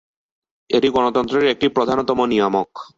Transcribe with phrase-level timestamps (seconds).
[0.69, 2.69] এটি গণতন্ত্রের একটি প্রধানতম নিয়ামক।